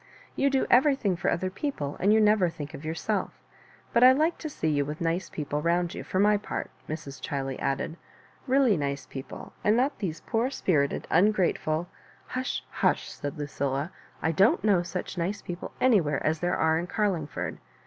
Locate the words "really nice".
8.47-9.05